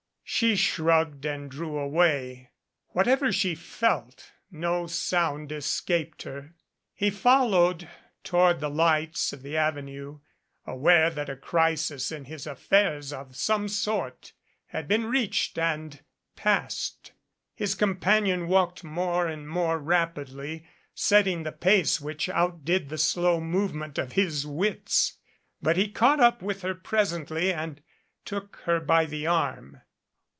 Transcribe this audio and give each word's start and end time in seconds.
She 0.33 0.55
shrugged 0.55 1.25
and 1.25 1.51
drew 1.51 1.77
away. 1.77 2.51
Whatever 2.93 3.33
she 3.33 3.53
felt, 3.53 4.31
no 4.49 4.87
sound 4.87 5.51
escaped 5.51 6.23
her. 6.23 6.55
He 6.95 7.09
followed 7.09 7.89
toward 8.23 8.61
the 8.61 8.69
lights 8.69 9.33
of 9.33 9.43
the 9.43 9.57
Avenue, 9.57 10.19
aware 10.65 11.09
that 11.09 11.29
a 11.29 11.35
crisis 11.35 12.13
in 12.13 12.25
his 12.25 12.47
affairs 12.47 13.11
of 13.11 13.35
some 13.35 13.67
sort 13.67 14.31
had 14.67 14.87
been 14.87 15.05
reached 15.07 15.57
and 15.59 16.01
passed. 16.37 17.11
His 17.53 17.75
companion 17.75 18.47
walked 18.47 18.85
more 18.85 19.27
and 19.27 19.49
more 19.49 19.77
rapidly, 19.79 20.65
setting 20.95 21.43
the 21.43 21.51
pace 21.51 21.99
which 21.99 22.29
outdid 22.29 22.87
the 22.87 22.97
slow 22.97 23.41
movement 23.41 23.97
of 23.97 24.13
his 24.13 24.47
wits. 24.47 25.17
But 25.61 25.75
he 25.75 25.91
caught 25.91 26.21
up 26.21 26.41
with 26.41 26.61
her 26.61 26.73
presently 26.73 27.51
and 27.53 27.83
took 28.23 28.61
her 28.63 28.79
by 28.79 29.05
the 29.05 29.27
arm. 29.27 29.81